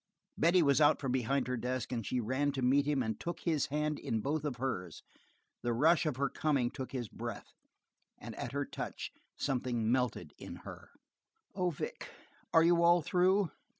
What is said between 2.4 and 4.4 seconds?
to meet him and took his hand in